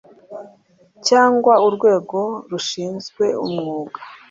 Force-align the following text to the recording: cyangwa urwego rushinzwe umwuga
cyangwa 1.07 1.53
urwego 1.67 2.19
rushinzwe 2.51 3.25
umwuga 3.45 3.99